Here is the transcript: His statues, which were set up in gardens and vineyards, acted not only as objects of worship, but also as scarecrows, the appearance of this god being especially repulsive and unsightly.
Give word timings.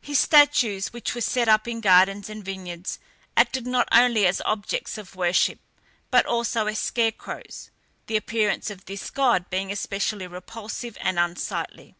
His 0.00 0.18
statues, 0.18 0.94
which 0.94 1.14
were 1.14 1.20
set 1.20 1.48
up 1.50 1.68
in 1.68 1.82
gardens 1.82 2.30
and 2.30 2.42
vineyards, 2.42 2.98
acted 3.36 3.66
not 3.66 3.86
only 3.92 4.26
as 4.26 4.40
objects 4.46 4.96
of 4.96 5.14
worship, 5.14 5.60
but 6.10 6.24
also 6.24 6.64
as 6.66 6.78
scarecrows, 6.78 7.68
the 8.06 8.16
appearance 8.16 8.70
of 8.70 8.86
this 8.86 9.10
god 9.10 9.50
being 9.50 9.70
especially 9.70 10.26
repulsive 10.28 10.96
and 11.02 11.18
unsightly. 11.18 11.94